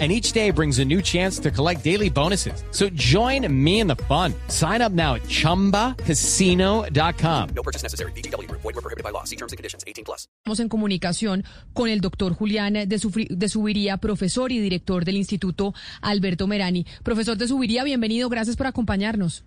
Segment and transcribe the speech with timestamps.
[0.00, 2.64] And each day brings a new chance to collect daily bonuses.
[2.72, 4.34] So join me in the fun.
[4.48, 7.48] Sign up now at chumbacasino.com.
[7.54, 8.10] No purchase necessary.
[8.16, 8.50] BGW.
[8.50, 9.22] Void were prohibited by law.
[9.22, 9.84] See terms and conditions.
[9.86, 10.26] 18 plus.
[10.44, 11.44] Estamos en comunicación
[11.74, 16.84] con el doctor Julián de, Sufri- de Subiría, profesor y director del Instituto Alberto Merani.
[17.04, 19.44] Profesor de Subiría, bienvenido, gracias por acompañarnos.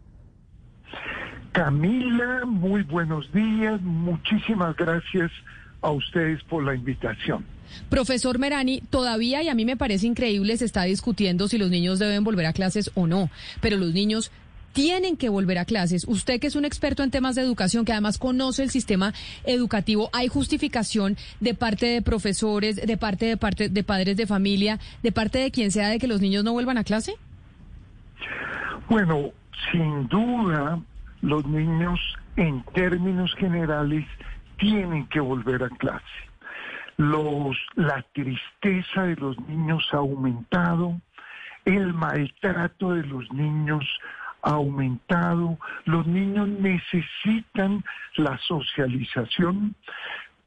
[1.52, 3.82] Camila, muy buenos días.
[3.82, 5.30] Muchísimas gracias
[5.82, 7.46] a ustedes por la invitación.
[7.90, 12.00] Profesor Merani, todavía, y a mí me parece increíble, se está discutiendo si los niños
[12.00, 13.30] deben volver a clases o no,
[13.62, 14.32] pero los niños
[14.78, 16.06] tienen que volver a clases.
[16.08, 19.12] Usted que es un experto en temas de educación, que además conoce el sistema
[19.44, 24.80] educativo, ¿hay justificación de parte de profesores, de parte de parte de padres de familia,
[25.02, 27.16] de parte de quien sea de que los niños no vuelvan a clase?
[28.88, 29.32] Bueno,
[29.72, 30.80] sin duda,
[31.22, 32.00] los niños
[32.36, 34.06] en términos generales
[34.60, 36.27] tienen que volver a clase.
[36.98, 41.00] Los, la tristeza de los niños ha aumentado,
[41.66, 43.86] el maltrato de los niños
[44.42, 47.84] ha aumentado, los niños necesitan
[48.16, 49.76] la socialización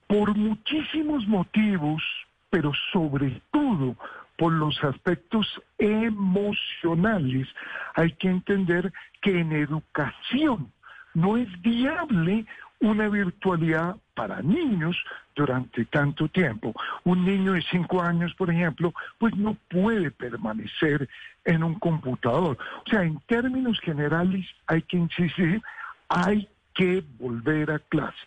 [0.06, 2.02] por muchísimos motivos,
[2.50, 3.96] pero sobre todo
[4.36, 5.46] por los aspectos
[5.78, 7.46] emocionales.
[7.94, 10.72] Hay que entender que en educación
[11.14, 12.46] no es viable
[12.80, 14.96] una virtualidad para niños
[15.34, 16.74] durante tanto tiempo.
[17.04, 21.08] Un niño de cinco años, por ejemplo, pues no puede permanecer
[21.44, 22.58] en un computador.
[22.86, 25.62] O sea, en términos generales hay que insistir,
[26.08, 28.18] hay que volver a clase.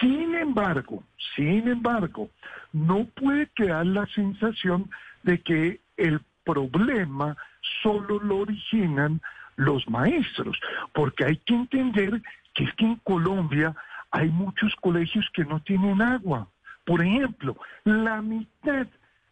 [0.00, 1.02] Sin embargo,
[1.34, 2.28] sin embargo,
[2.72, 4.90] no puede quedar la sensación
[5.22, 7.36] de que el problema
[7.82, 9.20] solo lo originan
[9.56, 10.58] los maestros,
[10.92, 12.20] porque hay que entender
[12.54, 13.74] que es que en Colombia
[14.14, 16.46] hay muchos colegios que no tienen agua.
[16.84, 18.86] Por ejemplo, la mitad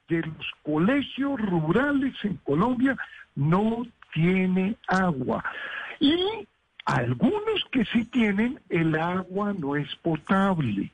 [0.09, 2.97] de los colegios rurales en Colombia
[3.37, 5.44] no tiene agua.
[6.00, 6.16] Y
[6.84, 10.91] algunos que sí tienen, el agua no es potable.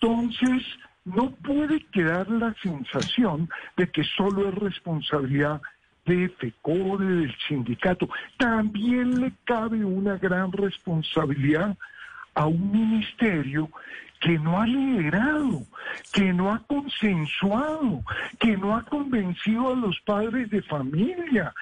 [0.00, 0.62] Entonces,
[1.04, 5.60] no puede quedar la sensación de que solo es responsabilidad
[6.06, 8.08] de FECODE, del sindicato.
[8.38, 11.76] También le cabe una gran responsabilidad
[12.36, 13.68] a un ministerio
[14.20, 15.62] que no ha liderado,
[16.12, 18.02] que no ha consensuado,
[18.38, 21.52] que no ha convencido a los padres de familia,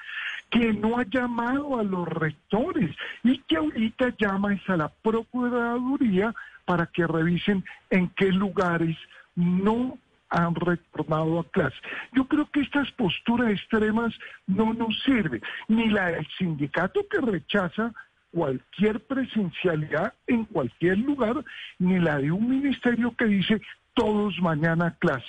[0.51, 6.35] que no ha llamado a los rectores y que ahorita llama a la Procuraduría
[6.65, 8.97] para que revisen en qué lugares
[9.35, 9.99] no
[10.31, 11.77] han retornado a clase.
[12.13, 14.13] Yo creo que estas posturas extremas
[14.47, 17.93] no nos sirven, ni la del sindicato que rechaza
[18.35, 21.45] cualquier presencialidad en cualquier lugar,
[21.79, 23.61] ni la de un ministerio que dice
[23.95, 25.25] todos mañana clase.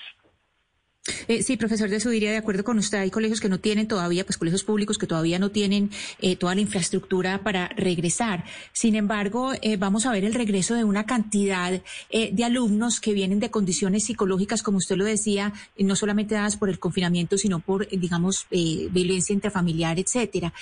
[1.28, 4.26] Eh, sí, profesor de Subiría, de acuerdo con usted, hay colegios que no tienen todavía,
[4.26, 8.44] pues colegios públicos que todavía no tienen eh, toda la infraestructura para regresar.
[8.74, 11.80] Sin embargo, eh, vamos a ver el regreso de una cantidad
[12.10, 16.58] eh, de alumnos que vienen de condiciones psicológicas, como usted lo decía, no solamente dadas
[16.58, 20.54] por el confinamiento, sino por, digamos, violencia intrafamiliar, etcétera.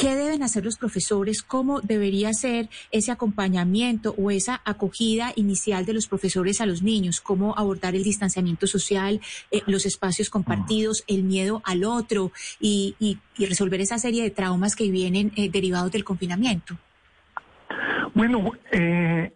[0.00, 1.42] ¿Qué deben hacer los profesores?
[1.42, 7.20] ¿Cómo debería ser ese acompañamiento o esa acogida inicial de los profesores a los niños?
[7.20, 13.18] ¿Cómo abordar el distanciamiento social, eh, los espacios compartidos, el miedo al otro y, y-
[13.36, 16.78] y resolver esa serie de traumas que vienen eh, derivados del confinamiento?
[18.14, 19.32] Bueno, eh,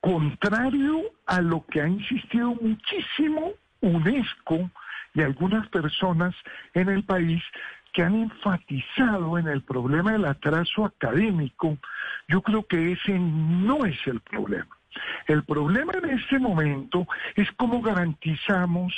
[0.00, 4.70] contrario a lo que ha insistido muchísimo UNESCO
[5.14, 6.34] y algunas personas
[6.74, 7.42] en el país
[7.94, 11.78] que han enfatizado en el problema del atraso académico,
[12.28, 14.76] yo creo que ese no es el problema.
[15.26, 17.06] El problema en este momento
[17.36, 18.92] es cómo garantizamos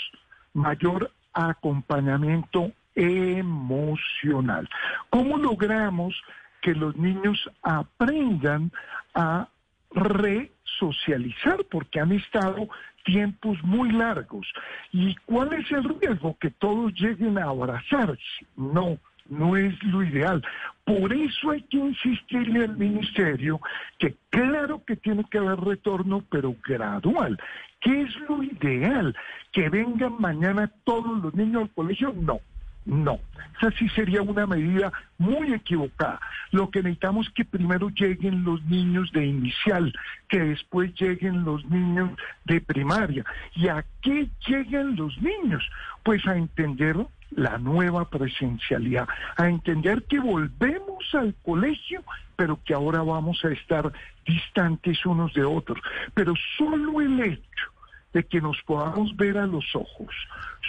[0.55, 4.69] mayor acompañamiento emocional.
[5.11, 6.15] ¿Cómo logramos
[6.62, 8.73] que los niños aprendan
[9.15, 9.49] a
[9.91, 11.65] resocializar?
[11.70, 12.69] Porque han estado
[13.06, 14.47] tiempos muy largos.
[14.93, 16.37] ¿Y cuál es el riesgo?
[16.38, 18.20] Que todos lleguen a abrazarse.
[18.56, 18.99] No,
[19.31, 20.44] no es lo ideal.
[20.85, 23.61] Por eso hay que insistirle al ministerio
[23.99, 27.38] que claro que tiene que haber retorno, pero gradual.
[27.81, 29.17] ¿Qué es lo ideal?
[29.53, 32.12] ¿Que vengan mañana todos los niños al colegio?
[32.12, 32.41] No.
[32.87, 33.19] No,
[33.59, 36.21] esa sí sería una medida muy equivocada.
[36.53, 39.93] Lo que necesitamos es que primero lleguen los niños de inicial,
[40.29, 42.11] que después lleguen los niños
[42.44, 43.25] de primaria.
[43.56, 45.69] ¿Y a qué llegan los niños?
[46.05, 46.97] Pues a entender
[47.33, 52.05] la nueva presencialidad, a entender que volvemos al colegio,
[52.37, 53.93] pero que ahora vamos a estar
[54.25, 55.79] distantes unos de otros.
[56.15, 57.75] Pero solo el hecho
[58.17, 60.09] de que nos podamos ver a los ojos,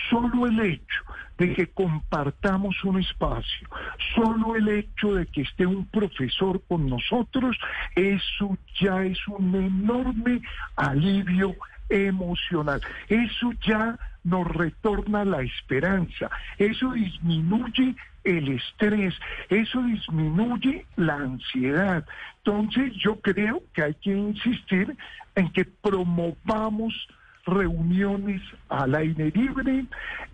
[0.09, 1.01] solo el hecho
[1.37, 3.69] de que compartamos un espacio,
[4.13, 7.55] solo el hecho de que esté un profesor con nosotros,
[7.95, 10.41] eso ya es un enorme
[10.75, 11.55] alivio
[11.87, 12.81] emocional.
[13.07, 17.95] Eso ya nos retorna la esperanza, eso disminuye
[18.25, 19.13] el estrés,
[19.47, 22.05] eso disminuye la ansiedad.
[22.39, 24.97] Entonces yo creo que hay que insistir
[25.35, 27.07] en que promovamos
[27.47, 29.85] reuniones al aire libre,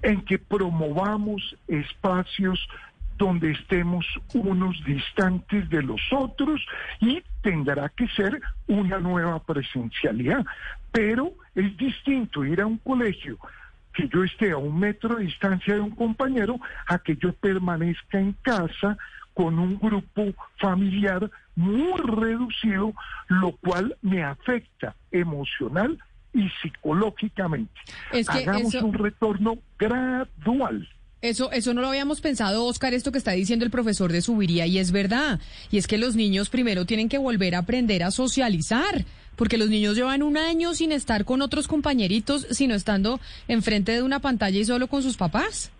[0.01, 2.67] en que promovamos espacios
[3.17, 6.65] donde estemos unos distantes de los otros
[6.99, 10.45] y tendrá que ser una nueva presencialidad.
[10.91, 13.37] Pero es distinto ir a un colegio
[13.93, 18.19] que yo esté a un metro de distancia de un compañero a que yo permanezca
[18.19, 18.97] en casa
[19.33, 22.93] con un grupo familiar muy reducido,
[23.27, 25.99] lo cual me afecta emocional
[26.33, 27.73] y psicológicamente.
[28.11, 30.87] Es que Hagamos un retorno gradual.
[31.21, 34.67] Eso, eso no lo habíamos pensado, Oscar, esto que está diciendo el profesor de Subiría,
[34.67, 35.39] y es verdad.
[35.71, 39.05] Y es que los niños primero tienen que volver a aprender a socializar,
[39.37, 44.03] porque los niños llevan un año sin estar con otros compañeritos, sino estando enfrente de
[44.03, 45.71] una pantalla y solo con sus papás.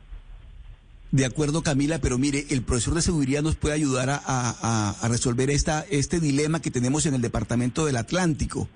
[1.14, 5.86] De acuerdo, Camila, pero mire, el profesor de seguridad nos puede ayudar a, resolver esta,
[5.92, 8.68] este dilema que tenemos en el Departamento del Atlántico.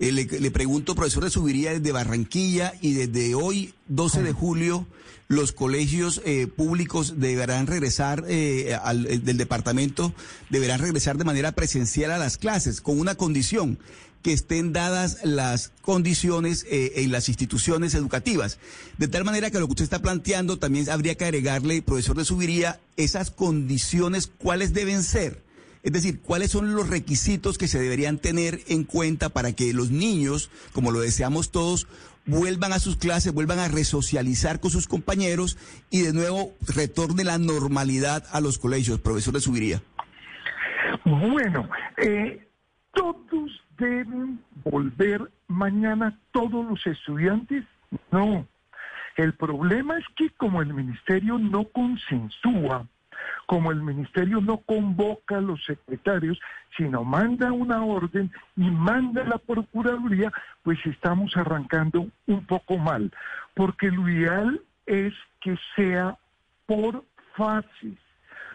[0.00, 4.86] Eh, le, pregunto, profesor de Subiría desde Barranquilla y desde hoy, 12 de julio,
[5.28, 10.12] los colegios eh, públicos deberán regresar eh, al, del departamento,
[10.50, 13.78] deberán regresar de manera presencial a las clases, con una condición,
[14.22, 18.58] que estén dadas las condiciones en las instituciones educativas.
[18.96, 22.24] De tal manera que lo que usted está planteando también habría que agregarle, profesor de
[22.24, 25.42] Subiría, esas condiciones, ¿cuáles deben ser?
[25.82, 29.90] Es decir, ¿cuáles son los requisitos que se deberían tener en cuenta para que los
[29.90, 31.88] niños, como lo deseamos todos,
[32.24, 35.58] vuelvan a sus clases, vuelvan a resocializar con sus compañeros
[35.90, 39.00] y de nuevo retorne la normalidad a los colegios?
[39.00, 39.82] Profesor de Subiría.
[41.04, 42.46] Bueno, eh,
[42.92, 47.64] todos deben volver mañana, todos los estudiantes.
[48.12, 48.46] No,
[49.16, 52.86] el problema es que como el ministerio no consensúa,
[53.46, 56.38] como el ministerio no convoca a los secretarios,
[56.76, 63.12] sino manda una orden y manda la Procuraduría, pues estamos arrancando un poco mal,
[63.54, 66.16] porque lo ideal es que sea
[66.66, 67.04] por
[67.36, 67.98] fases.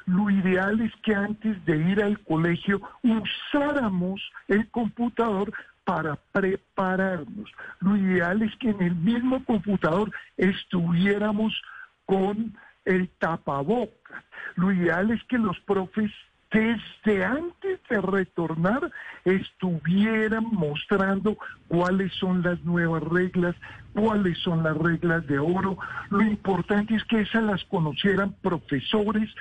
[0.05, 5.51] Lo ideal es que antes de ir al colegio usáramos el computador
[5.83, 7.51] para prepararnos.
[7.79, 11.61] Lo ideal es que en el mismo computador estuviéramos
[12.05, 12.57] con
[12.87, 14.23] el tapabocas.
[14.55, 16.11] Lo ideal es que los profes
[16.51, 18.89] desde antes de retornar
[19.25, 21.37] estuvieran mostrando
[21.67, 23.55] cuáles son las nuevas reglas,
[23.97, 25.77] cuáles son las reglas de oro.
[26.11, 29.33] Lo importante es que esas las conocieran profesores.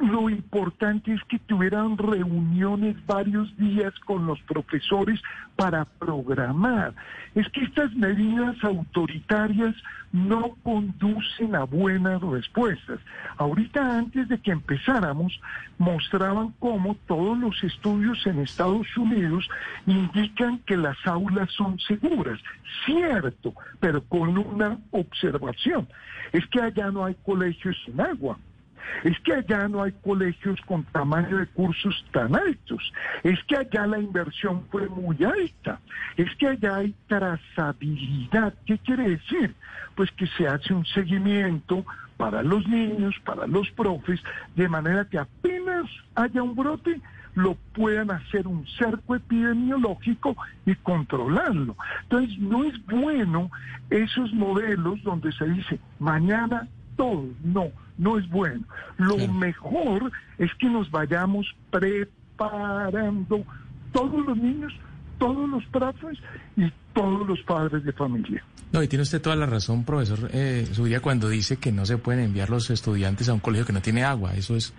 [0.00, 5.20] Lo importante es que tuvieran reuniones varios días con los profesores
[5.56, 6.94] para programar.
[7.34, 9.74] Es que estas medidas autoritarias
[10.12, 13.00] no conducen a buenas respuestas.
[13.38, 15.40] Ahorita antes de que empezáramos,
[15.78, 19.48] mostraban cómo todos los estudios en Estados Unidos
[19.86, 22.40] indican que las aulas son seguras.
[22.84, 23.54] Cierto,
[24.02, 25.88] con una observación.
[26.32, 28.38] Es que allá no hay colegios sin agua.
[29.02, 32.92] Es que allá no hay colegios con tamaño de cursos tan altos.
[33.22, 35.80] Es que allá la inversión fue muy alta.
[36.16, 38.54] Es que allá hay trazabilidad.
[38.64, 39.54] ¿Qué quiere decir?
[39.94, 41.84] Pues que se hace un seguimiento
[42.16, 44.20] para los niños, para los profes,
[44.54, 47.00] de manera que apenas haya un brote,
[47.36, 51.76] lo puedan hacer un cerco epidemiológico y controlarlo.
[52.04, 53.50] Entonces, no es bueno
[53.90, 56.66] esos modelos donde se dice mañana
[56.96, 57.66] todo, no,
[57.98, 58.64] no es bueno.
[58.96, 63.44] Lo mejor es que nos vayamos preparando
[63.92, 64.72] todos los niños,
[65.18, 66.18] todos los profes
[66.56, 68.42] y todos los padres de familia.
[68.72, 70.66] No, y tiene usted toda la razón, profesor eh,
[71.02, 74.04] cuando dice que no se pueden enviar los estudiantes a un colegio que no tiene
[74.04, 74.34] agua.
[74.34, 74.72] Eso es,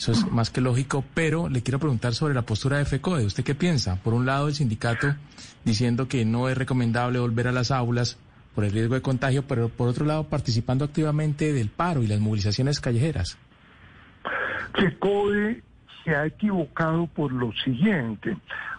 [0.00, 3.26] eso es más que lógico, pero le quiero preguntar sobre la postura de FECODE.
[3.26, 3.96] ¿Usted qué piensa?
[3.96, 5.14] Por un lado, el sindicato
[5.62, 8.16] diciendo que no es recomendable volver a las aulas
[8.54, 12.18] por el riesgo de contagio, pero por otro lado participando activamente del paro y las
[12.18, 13.36] movilizaciones callejeras.
[14.72, 15.62] FECODE
[16.02, 18.38] se ha equivocado por lo siguiente,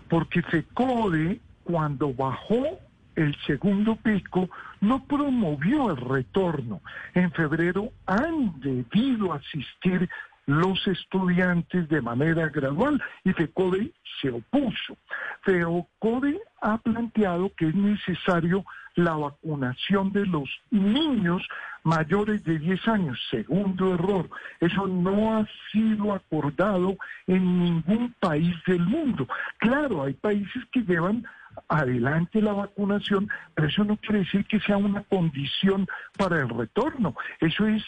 [0.10, 2.80] porque FECODE cuando bajó
[3.16, 4.50] el segundo pico
[4.80, 6.82] no promovió el retorno.
[7.14, 10.10] En febrero han debido asistir
[10.46, 14.98] los estudiantes de manera gradual y FECODE se opuso.
[15.42, 21.48] FECODE ha planteado que es necesario la vacunación de los niños
[21.84, 23.20] mayores de 10 años.
[23.30, 24.30] Segundo error,
[24.60, 29.28] eso no ha sido acordado en ningún país del mundo.
[29.58, 31.26] Claro, hay países que llevan
[31.68, 37.16] adelante la vacunación, pero eso no quiere decir que sea una condición para el retorno.
[37.40, 37.84] Eso es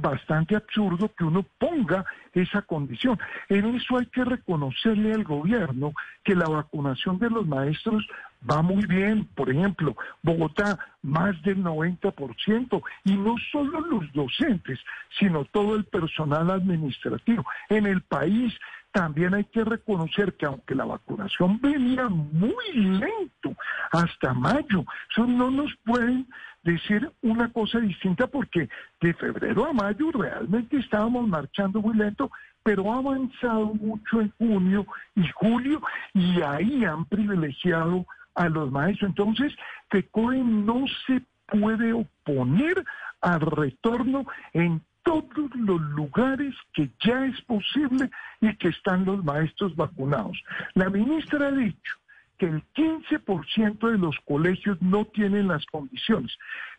[0.00, 3.18] bastante absurdo que uno ponga esa condición.
[3.48, 5.92] En eso hay que reconocerle al gobierno
[6.24, 8.06] que la vacunación de los maestros
[8.48, 9.26] va muy bien.
[9.34, 14.78] Por ejemplo, Bogotá, más del 90%, y no solo los docentes,
[15.18, 17.44] sino todo el personal administrativo.
[17.68, 18.54] En el país
[18.92, 23.54] también hay que reconocer que aunque la vacunación venía muy lento
[23.92, 26.26] hasta mayo, eso no nos pueden
[26.62, 28.68] decir una cosa distinta porque
[29.00, 32.30] de febrero a mayo realmente estábamos marchando muy lento,
[32.62, 35.80] pero ha avanzado mucho en junio y julio
[36.14, 39.10] y ahí han privilegiado a los maestros.
[39.10, 39.54] Entonces,
[39.90, 42.84] FECOE no se puede oponer
[43.20, 48.10] al retorno en todos los lugares que ya es posible
[48.40, 50.42] y que están los maestros vacunados.
[50.74, 51.94] La ministra ha dicho
[52.38, 56.36] que el 15% de los colegios no tienen las condiciones.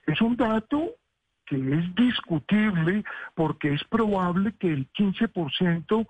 [0.08, 0.96] Es un dato
[1.46, 3.04] que es discutible
[3.36, 6.08] porque es probable que el 15%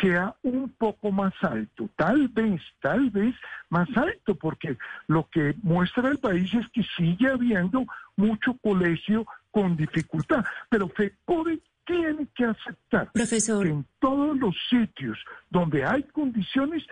[0.00, 3.34] sea un poco más alto, tal vez, tal vez
[3.70, 4.76] más alto, porque
[5.08, 7.84] lo que muestra el país es que sigue habiendo
[8.16, 13.64] mucho colegio con dificultad, pero FECODE tiene que aceptar Profesor.
[13.64, 15.18] que en todos los sitios
[15.50, 16.84] donde hay condiciones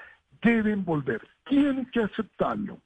[0.42, 2.80] deben volver, tienen que aceptarlo.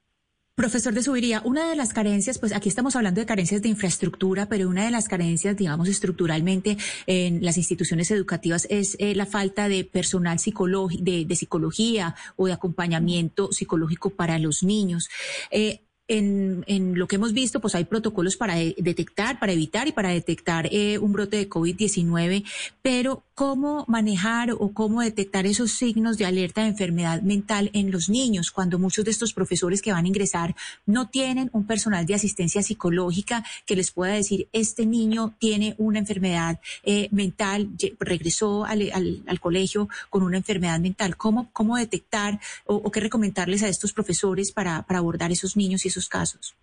[0.54, 4.50] Profesor de Subiría, una de las carencias, pues aquí estamos hablando de carencias de infraestructura,
[4.50, 9.68] pero una de las carencias, digamos, estructuralmente en las instituciones educativas es eh, la falta
[9.68, 15.09] de personal de, de, psicología o de acompañamiento psicológico para los niños.
[15.50, 20.11] Eh, en, lo que hemos visto, pues hay protocolos para detectar, para evitar y para
[20.11, 22.44] detectar eh, un brote de COVID-19,
[22.82, 28.08] pero ¿cómo manejar o cómo detectar esos signos de alerta de enfermedad mental en los
[28.08, 30.54] niños cuando muchos de estos profesores que van a ingresar
[30.87, 35.99] no tienen un personal de asistencia psicológica que les pueda decir, este niño tiene una
[35.99, 41.16] enfermedad eh, mental, regresó al, colegio con una enfermedad mental?
[41.16, 46.08] ¿Cómo, cómo detectar o, qué recomendarles a estos profesores para abordar esos niños y esos
[46.08, 46.54] casos?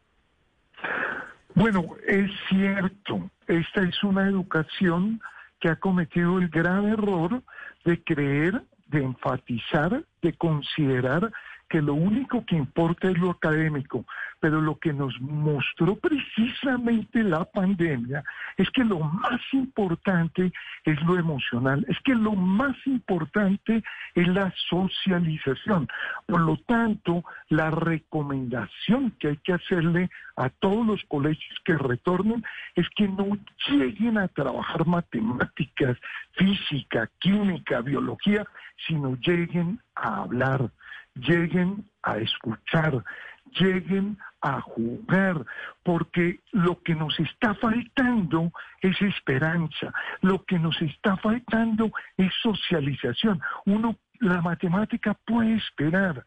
[1.55, 5.19] Bueno, es cierto, esta es una educación
[5.59, 7.43] que ha cometido el grave error
[7.85, 11.31] de creer, de enfatizar, de considerar
[11.69, 14.05] que lo único que importa es lo académico,
[14.39, 18.23] pero lo que nos mostró precisamente la pandemia
[18.57, 20.51] es que lo más importante
[20.83, 23.83] es lo emocional, es que lo más importante
[24.15, 25.87] es la socialización.
[26.25, 32.43] Por lo tanto, la recomendación que hay que hacerle a todos los colegios que retornen
[32.75, 35.97] es que no lleguen a trabajar matemáticas,
[36.31, 38.45] física, química, biología,
[38.87, 40.71] sino lleguen a hablar
[41.19, 43.03] lleguen a escuchar,
[43.59, 45.45] lleguen a jugar,
[45.83, 53.41] porque lo que nos está faltando es esperanza, lo que nos está faltando es socialización.
[53.65, 56.25] Uno, la matemática puede esperar,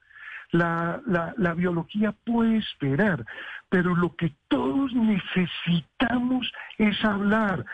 [0.53, 3.25] la, la, la, biología puede esperar,
[3.71, 7.65] pero lo que todos necesitamos es hablar.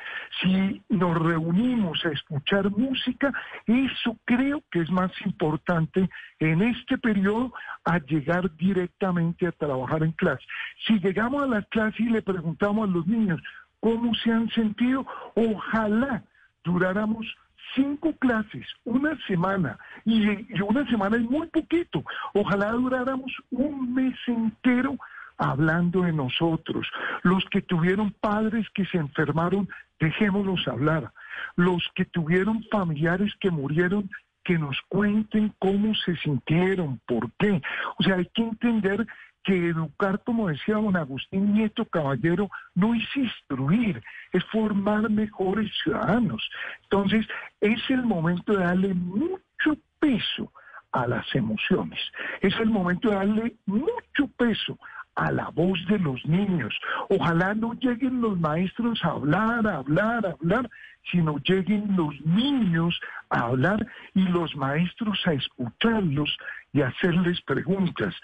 [0.40, 3.32] Si nos reunimos a escuchar música,
[3.66, 6.08] eso creo que es más importante
[6.38, 7.52] en este periodo
[7.85, 10.44] a llegar directamente a trabajar en clase.
[10.87, 13.42] Si llegamos a la clase y le preguntamos a los niños
[13.80, 15.04] cómo se han sentido,
[15.35, 16.23] ojalá
[16.62, 17.26] duráramos
[17.75, 20.26] cinco clases, una semana, y,
[20.62, 22.04] una semana es muy poquito.
[22.34, 24.96] Ojalá duráramos un mes entero
[25.37, 26.88] hablando de nosotros.
[27.22, 29.68] Los que tuvieron padres que se enfermaron,
[30.00, 31.12] dejémoslos hablar.
[31.56, 34.10] Los que tuvieron familiares que murieron,
[34.44, 37.62] que nos cuenten cómo se sintieron, por qué.
[37.98, 39.06] O sea, hay que entender
[39.49, 46.47] que educar, como decía don Agustín Nieto Caballero, no es instruir, es formar mejores ciudadanos.
[46.83, 47.26] Entonces,
[47.62, 50.52] es el momento de darle mucho peso
[50.93, 51.99] a las emociones,
[52.43, 54.78] es el momento de darle mucho peso
[55.14, 56.75] a la voz de los niños.
[57.09, 60.69] Ojalá no lleguen los maestros a hablar, a hablar, a hablar,
[61.11, 63.00] sino lleguen los niños
[63.31, 66.37] a hablar y los maestros a escucharlos
[66.75, 68.14] y hacerles preguntas.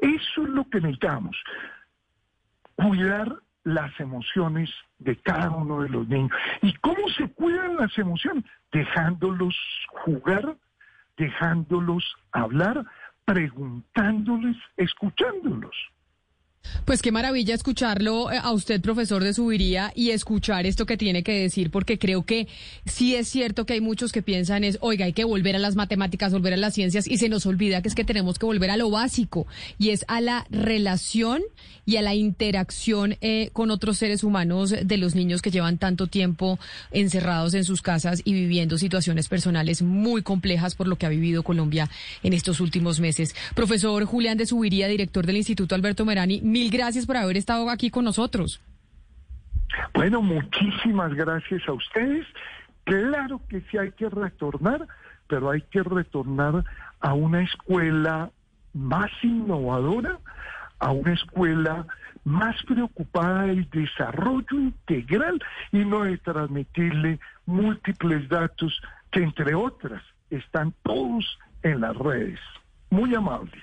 [0.00, 1.36] Eso es lo que necesitamos.
[2.74, 6.32] Cuidar las emociones de cada uno de los niños.
[6.62, 8.44] ¿Y cómo se cuidan las emociones?
[8.72, 9.56] Dejándolos
[10.04, 10.56] jugar,
[11.16, 12.84] dejándolos hablar,
[13.24, 15.76] preguntándoles, escuchándolos.
[16.84, 21.22] Pues qué maravilla escucharlo eh, a usted, profesor de Subiría, y escuchar esto que tiene
[21.22, 22.48] que decir, porque creo que
[22.84, 25.76] sí es cierto que hay muchos que piensan es, oiga, hay que volver a las
[25.76, 28.70] matemáticas, volver a las ciencias, y se nos olvida que es que tenemos que volver
[28.70, 29.46] a lo básico,
[29.78, 31.42] y es a la relación
[31.86, 36.06] y a la interacción eh, con otros seres humanos de los niños que llevan tanto
[36.06, 36.58] tiempo
[36.92, 41.42] encerrados en sus casas y viviendo situaciones personales muy complejas por lo que ha vivido
[41.42, 41.90] Colombia
[42.22, 43.34] en estos últimos meses.
[43.54, 47.90] Profesor Julián de Subiría, director del Instituto Alberto Merani, mil gracias por haber estado aquí
[47.90, 48.60] con nosotros.
[49.94, 52.26] Bueno, muchísimas gracias a ustedes.
[52.84, 54.86] Claro que sí hay que retornar,
[55.28, 56.64] pero hay que retornar
[57.00, 58.30] a una escuela
[58.72, 60.18] más innovadora,
[60.78, 61.86] a una escuela
[62.24, 65.40] más preocupada del desarrollo integral
[65.72, 68.80] y no de transmitirle múltiples datos
[69.10, 72.40] que entre otras están todos en las redes.
[72.90, 73.62] Muy amables.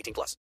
[0.01, 0.35] 18 plus.